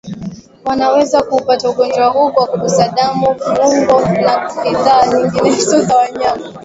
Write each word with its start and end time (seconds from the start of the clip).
wanaweza 0.65 1.21
kuupata 1.21 1.69
ugonjwa 1.69 2.05
huu 2.07 2.31
kwa 2.31 2.47
kugusa 2.47 2.89
damu 2.89 3.33
viungo 3.33 4.01
na 4.01 4.51
bidhaa 4.63 5.07
nyinginezo 5.07 5.81
za 5.81 5.95
wanyama 5.95 6.53